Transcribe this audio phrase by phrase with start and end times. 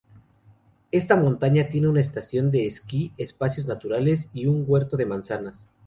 [0.89, 5.67] Esta montaña tiene una estación de esquí, espacios naturales, y un huerto de manzanas.